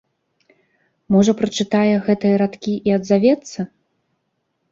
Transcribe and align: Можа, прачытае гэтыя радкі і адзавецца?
Можа, 1.15 1.31
прачытае 1.41 1.95
гэтыя 2.07 2.35
радкі 2.43 2.73
і 2.89 2.97
адзавецца? 2.97 3.59